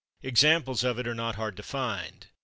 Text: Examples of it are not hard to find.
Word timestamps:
Examples 0.23 0.83
of 0.83 0.97
it 0.97 1.05
are 1.07 1.13
not 1.13 1.35
hard 1.35 1.55
to 1.57 1.61
find. 1.61 2.25